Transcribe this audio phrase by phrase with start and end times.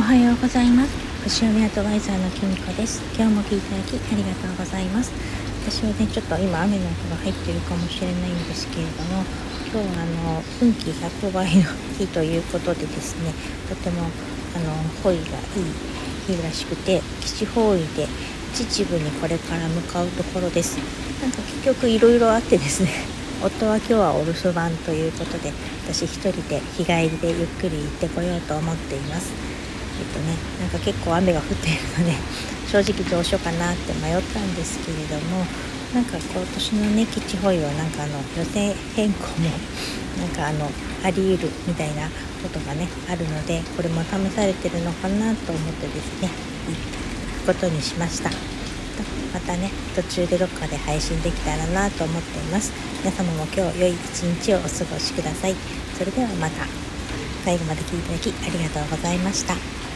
[0.00, 0.96] おはようございます。
[1.24, 3.02] 星読みアドバイザーのきみこです。
[3.14, 5.12] 今日も聞いていただきありがとうございます。
[5.60, 9.28] 私はねちょっと今雨の音が入ってるかもしれないんですけれども
[9.68, 10.02] 今日は
[10.32, 11.64] あの運気100倍の
[11.98, 13.34] 日ということでですね
[13.68, 14.08] とても
[14.56, 14.72] あの
[15.04, 18.08] ホイがいい日らしくて基地方位で
[18.54, 20.78] 秩父にこれから向かうところです。
[21.20, 22.88] なんか結局いろいろあってですね
[23.44, 25.52] 夫は今日はお留守番ということで
[25.86, 29.60] 私一人で日帰りでゆっくり行ってこようと思っています。
[30.02, 32.14] っとねなんか結構雨が降っているので
[32.70, 35.44] 正直どうしようかなって迷ったんですけれども
[35.94, 39.50] なんか今年のね基地保有はなんかあの予定変更も
[40.18, 40.70] なんかあの
[41.02, 42.08] あり得るみたいな
[42.42, 46.28] ことがねあるのでこれも試されてるのかなと思ってですね
[47.46, 48.30] 行くことにしました。
[49.32, 52.72] またね途中でどっかで配信できたらなと思っています。
[53.02, 55.54] 皆様も今日良い一日をお過ごしください。
[55.96, 56.90] それではまた。
[57.44, 59.89] 最後まで聞いていただきありがとうございました。